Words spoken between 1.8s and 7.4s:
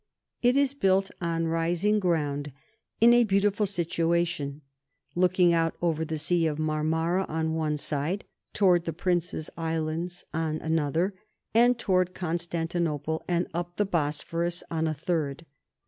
ground, in a beautiful situation, looking over the Sea of Marmora